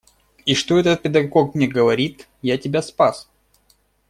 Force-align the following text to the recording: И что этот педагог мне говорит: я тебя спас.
И 0.47 0.55
что 0.55 0.79
этот 0.79 1.03
педагог 1.03 1.53
мне 1.53 1.67
говорит: 1.67 2.27
я 2.41 2.57
тебя 2.57 2.81
спас. 2.81 3.29